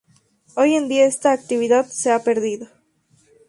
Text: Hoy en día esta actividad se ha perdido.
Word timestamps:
Hoy 0.55 0.73
en 0.73 0.87
día 0.89 1.05
esta 1.05 1.31
actividad 1.31 1.85
se 1.85 2.11
ha 2.11 2.23
perdido. 2.23 2.67